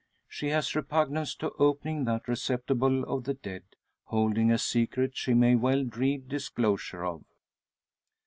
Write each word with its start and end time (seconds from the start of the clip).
She 0.27 0.47
has 0.47 0.73
repugnance 0.75 1.35
to 1.35 1.51
opening 1.59 2.05
that 2.05 2.27
receptacle 2.27 3.03
of 3.03 3.25
the 3.25 3.35
dead, 3.35 3.61
holding 4.05 4.49
a 4.51 4.57
secret 4.57 5.15
she 5.15 5.35
may 5.35 5.53
well 5.53 5.83
dread 5.83 6.27
disclosure 6.27 7.05
of. 7.05 7.23